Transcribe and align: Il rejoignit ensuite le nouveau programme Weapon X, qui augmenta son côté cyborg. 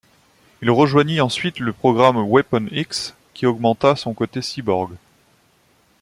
Il 0.63 0.71
rejoignit 0.71 1.21
ensuite 1.21 1.59
le 1.59 1.65
nouveau 1.67 1.77
programme 1.77 2.17
Weapon 2.17 2.67
X, 2.71 3.13
qui 3.35 3.45
augmenta 3.45 3.95
son 3.95 4.15
côté 4.15 4.41
cyborg. 4.41 4.95